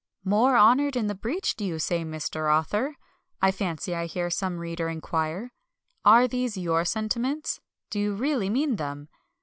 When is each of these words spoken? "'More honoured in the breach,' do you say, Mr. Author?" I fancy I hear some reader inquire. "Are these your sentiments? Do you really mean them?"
"'More 0.23 0.57
honoured 0.57 0.95
in 0.95 1.05
the 1.05 1.13
breach,' 1.13 1.55
do 1.55 1.63
you 1.63 1.77
say, 1.77 2.03
Mr. 2.03 2.51
Author?" 2.51 2.95
I 3.39 3.51
fancy 3.51 3.93
I 3.93 4.07
hear 4.07 4.31
some 4.31 4.57
reader 4.57 4.89
inquire. 4.89 5.53
"Are 6.03 6.27
these 6.27 6.57
your 6.57 6.85
sentiments? 6.85 7.59
Do 7.91 7.99
you 7.99 8.15
really 8.15 8.49
mean 8.49 8.77
them?" 8.77 9.09